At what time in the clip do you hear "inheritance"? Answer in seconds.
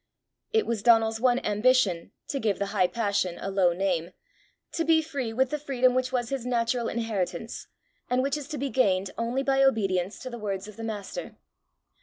6.89-7.67